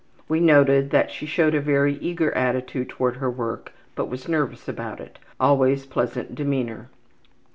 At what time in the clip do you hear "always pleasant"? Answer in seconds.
5.39-6.33